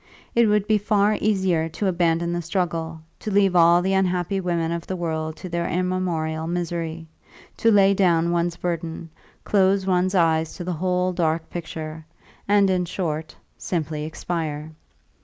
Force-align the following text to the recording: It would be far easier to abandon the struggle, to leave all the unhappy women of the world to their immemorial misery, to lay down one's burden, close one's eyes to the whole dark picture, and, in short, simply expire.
It 0.33 0.47
would 0.47 0.65
be 0.65 0.79
far 0.79 1.15
easier 1.21 1.69
to 1.69 1.85
abandon 1.85 2.33
the 2.33 2.41
struggle, 2.41 3.01
to 3.19 3.29
leave 3.29 3.55
all 3.55 3.83
the 3.83 3.93
unhappy 3.93 4.39
women 4.41 4.71
of 4.71 4.87
the 4.87 4.95
world 4.95 5.35
to 5.35 5.47
their 5.47 5.67
immemorial 5.67 6.47
misery, 6.47 7.07
to 7.57 7.69
lay 7.69 7.93
down 7.93 8.31
one's 8.31 8.57
burden, 8.57 9.11
close 9.43 9.85
one's 9.85 10.15
eyes 10.15 10.55
to 10.55 10.63
the 10.63 10.73
whole 10.73 11.13
dark 11.13 11.51
picture, 11.51 12.03
and, 12.47 12.71
in 12.71 12.85
short, 12.85 13.35
simply 13.59 14.03
expire. 14.03 14.71